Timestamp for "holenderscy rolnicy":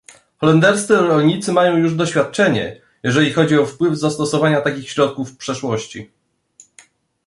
0.41-1.51